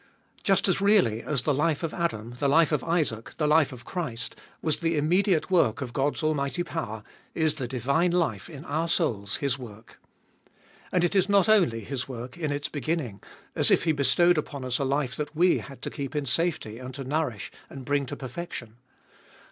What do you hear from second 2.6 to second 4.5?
of Isaac, the life of Christ,